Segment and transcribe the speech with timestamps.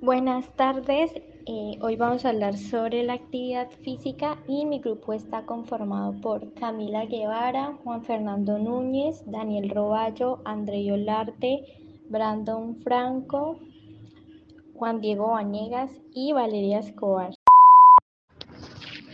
[0.00, 1.10] Buenas tardes,
[1.46, 6.54] eh, hoy vamos a hablar sobre la actividad física y mi grupo está conformado por
[6.54, 11.64] Camila Guevara, Juan Fernando Núñez, Daniel Roballo, André Olarte,
[12.08, 13.58] Brandon Franco,
[14.74, 17.34] Juan Diego Vanegas y Valeria Escobar.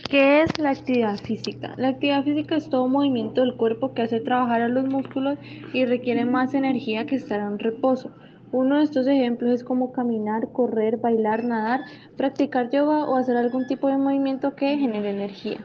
[0.07, 1.73] ¿Qué es la actividad física?
[1.77, 5.39] La actividad física es todo movimiento del cuerpo que hace trabajar a los músculos
[5.73, 8.11] y requiere más energía que estar en reposo.
[8.55, 11.81] Uno de estos ejemplos es como caminar, correr, bailar, nadar,
[12.15, 15.57] practicar yoga o hacer algún tipo de movimiento que genere energía.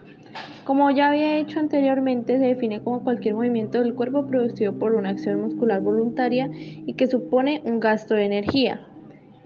[0.65, 5.11] Como ya había hecho anteriormente, se define como cualquier movimiento del cuerpo producido por una
[5.11, 8.81] acción muscular voluntaria y que supone un gasto de energía.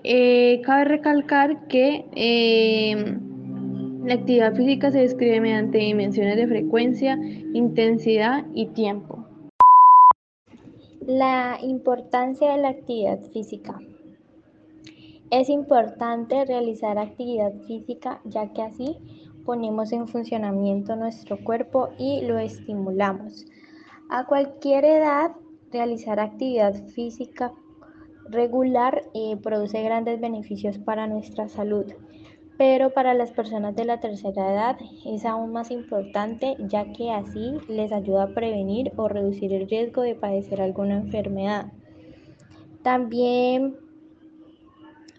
[0.02, 3.18] Eh, cabe recalcar que eh,
[4.06, 7.18] la actividad física se describe mediante dimensiones de frecuencia,
[7.52, 9.13] intensidad y tiempo.
[11.06, 13.78] La importancia de la actividad física.
[15.30, 18.96] Es importante realizar actividad física ya que así
[19.44, 23.44] ponemos en funcionamiento nuestro cuerpo y lo estimulamos.
[24.08, 25.32] A cualquier edad,
[25.70, 27.52] realizar actividad física
[28.30, 31.84] regular eh, produce grandes beneficios para nuestra salud
[32.56, 37.58] pero para las personas de la tercera edad es aún más importante ya que así
[37.68, 41.72] les ayuda a prevenir o reducir el riesgo de padecer alguna enfermedad.
[42.82, 43.76] También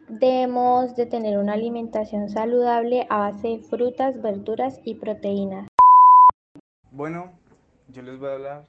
[0.08, 5.67] debemos de tener una alimentación saludable a base de frutas, verduras y proteínas.
[6.92, 7.33] Bueno,
[7.89, 8.64] yo les voy a hablar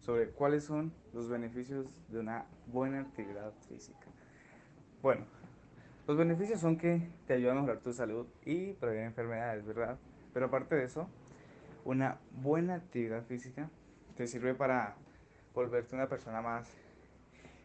[0.00, 4.06] sobre cuáles son los beneficios de una buena actividad física.
[5.02, 5.24] Bueno,
[6.10, 9.96] los beneficios son que te ayudan a mejorar tu salud y prevenir enfermedades, ¿verdad?
[10.34, 11.06] Pero aparte de eso,
[11.84, 13.70] una buena actividad física
[14.16, 14.96] te sirve para
[15.54, 16.68] volverte una persona más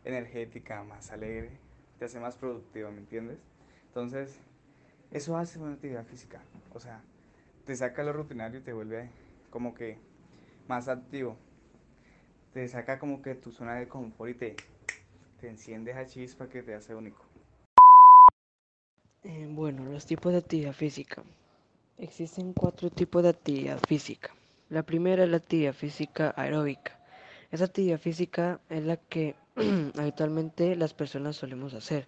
[0.03, 1.57] energética, más alegre,
[1.97, 3.39] te hace más productivo, ¿me entiendes?
[3.87, 4.37] Entonces,
[5.09, 6.39] eso hace una actividad física.
[6.75, 7.01] O sea,
[7.65, 9.09] te saca lo rutinario y te vuelve
[9.49, 9.97] como que
[10.67, 11.35] más activo.
[12.53, 14.55] Te saca como que tu zona de confort y te,
[15.41, 17.34] te enciende esa chispa que te hace único.
[19.27, 21.23] Eh, bueno, los tipos de actividad física.
[21.97, 24.35] Existen cuatro tipos de actividad física.
[24.69, 26.99] La primera es la actividad física aeróbica.
[27.49, 29.33] Esa actividad física es la que
[29.97, 32.07] habitualmente las personas solemos hacer,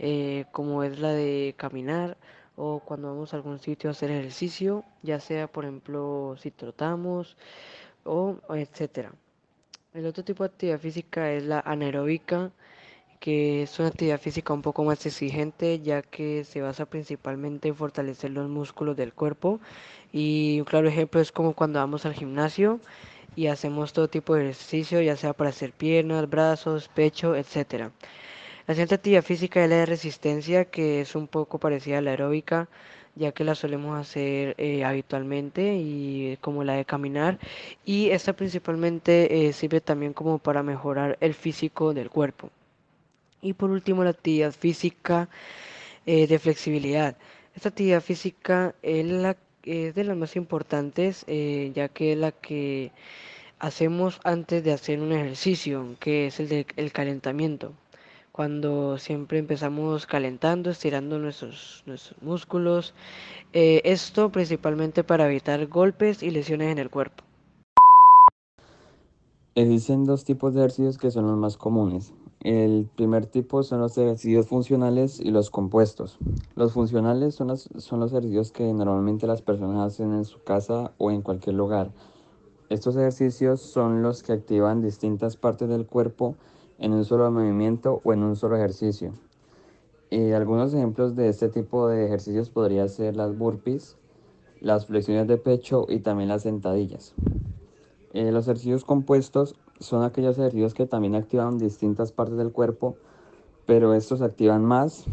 [0.00, 2.16] eh, como es la de caminar
[2.56, 7.36] o cuando vamos a algún sitio a hacer ejercicio, ya sea por ejemplo si trotamos
[8.02, 9.12] o etcétera.
[9.94, 12.50] El otro tipo de actividad física es la anaeróbica
[13.20, 17.76] que es una actividad física un poco más exigente ya que se basa principalmente en
[17.76, 19.60] fortalecer los músculos del cuerpo
[20.12, 22.80] y un claro ejemplo es como cuando vamos al gimnasio
[23.36, 27.90] y hacemos todo tipo de ejercicio ya sea para hacer piernas, brazos, pecho, etc.
[28.66, 32.10] La siguiente actividad física es la de resistencia que es un poco parecida a la
[32.10, 32.68] aeróbica
[33.16, 37.38] ya que la solemos hacer eh, habitualmente y como la de caminar
[37.84, 42.50] y esta principalmente eh, sirve también como para mejorar el físico del cuerpo.
[43.42, 45.28] Y por último, la actividad física
[46.06, 47.16] eh, de flexibilidad.
[47.54, 52.32] Esta actividad física es, la, es de las más importantes, eh, ya que es la
[52.32, 52.92] que
[53.58, 57.72] hacemos antes de hacer un ejercicio, que es el del calentamiento.
[58.32, 62.94] Cuando siempre empezamos calentando, estirando nuestros, nuestros músculos.
[63.52, 67.24] Eh, esto principalmente para evitar golpes y lesiones en el cuerpo.
[69.56, 72.12] Existen dos tipos de ejercicios que son los más comunes.
[72.40, 76.18] El primer tipo son los ejercicios funcionales y los compuestos.
[76.54, 80.92] Los funcionales son los, son los ejercicios que normalmente las personas hacen en su casa
[80.98, 81.90] o en cualquier lugar.
[82.68, 86.36] Estos ejercicios son los que activan distintas partes del cuerpo
[86.78, 89.14] en un solo movimiento o en un solo ejercicio.
[90.08, 93.96] Y algunos ejemplos de este tipo de ejercicios podrían ser las burpees,
[94.60, 97.14] las flexiones de pecho y también las sentadillas.
[98.12, 102.96] Eh, los ejercicios compuestos son aquellos ejercicios que también activan distintas partes del cuerpo,
[103.66, 105.04] pero estos activan más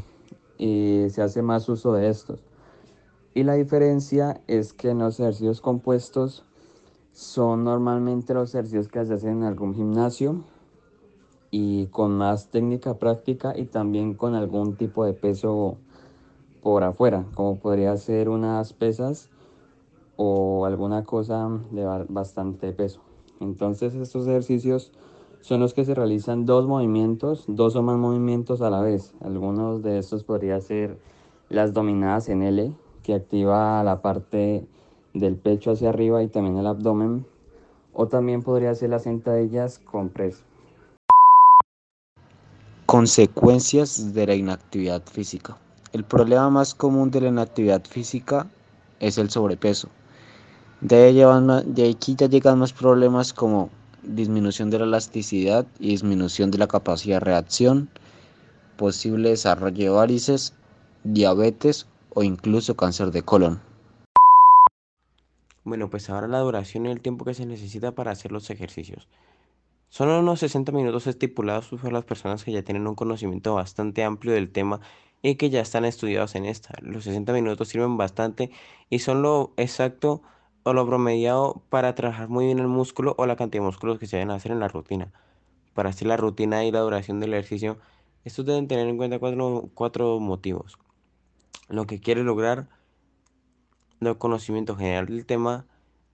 [0.58, 2.44] y se hace más uso de estos.
[3.34, 6.46] Y la diferencia es que en los ejercicios compuestos
[7.12, 10.44] son normalmente los ejercicios que se hacen en algún gimnasio
[11.52, 15.78] y con más técnica práctica y también con algún tipo de peso
[16.62, 19.30] por afuera, como podría ser unas pesas
[20.18, 23.02] o alguna cosa de bastante peso.
[23.40, 24.92] Entonces estos ejercicios
[25.42, 29.14] son los que se realizan dos movimientos, dos o más movimientos a la vez.
[29.22, 30.98] Algunos de estos podría ser
[31.50, 32.74] las dominadas en L,
[33.04, 34.66] que activa la parte
[35.14, 37.26] del pecho hacia arriba y también el abdomen.
[37.94, 40.44] O también podría ser las sentadillas con press.
[42.86, 45.58] Consecuencias de la inactividad física.
[45.94, 48.50] El problema más común de la inactividad física
[49.00, 49.90] es el sobrepeso.
[50.88, 51.16] De ahí,
[51.66, 53.72] de aquí ya llegan más problemas como
[54.04, 57.90] disminución de la elasticidad y disminución de la capacidad de reacción,
[58.78, 60.54] posible desarrollo de varices,
[61.04, 63.60] diabetes o incluso cáncer de colon.
[65.64, 69.08] Bueno, pues ahora la duración y el tiempo que se necesita para hacer los ejercicios.
[69.90, 74.36] Son unos 60 minutos estipulados por las personas que ya tienen un conocimiento bastante amplio
[74.36, 74.82] del tema
[75.24, 76.76] y que ya están estudiados en esta.
[76.84, 78.52] Los 60 minutos sirven bastante
[78.92, 80.22] y son lo exacto
[80.66, 84.08] o lo promediado para trabajar muy bien el músculo o la cantidad de músculos que
[84.08, 85.14] se deben hacer en la rutina.
[85.76, 87.78] Para hacer la rutina y la duración del ejercicio,
[88.24, 90.80] estos deben tener en cuenta cuatro, cuatro motivos.
[91.70, 92.68] Lo que quiere lograr,
[94.02, 95.68] el conocimiento general del tema,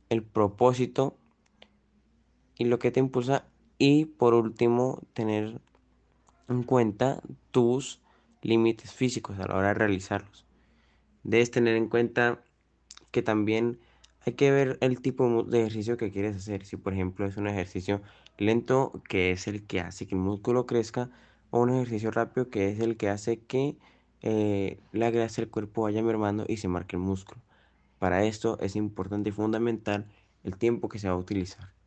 [0.09, 1.15] el propósito
[2.57, 3.45] y lo que te impulsa
[3.77, 5.62] y por último tener
[6.50, 7.21] en cuenta
[7.51, 8.01] tus
[8.42, 10.45] límites físicos a la hora de realizarlos.
[11.24, 12.44] Debes tener en cuenta
[13.12, 13.80] que también
[14.25, 16.65] hay que ver el tipo de ejercicio que quieres hacer.
[16.65, 18.01] Si por ejemplo es un ejercicio
[18.38, 21.09] lento que es el que hace que el músculo crezca
[21.50, 23.77] o un ejercicio rápido que es el que hace que
[24.21, 27.41] eh, la grasa del cuerpo vaya mermando y se marque el músculo.
[28.00, 30.07] Para esto es importante y fundamental
[30.44, 31.80] el tiempo que se va a utilizar.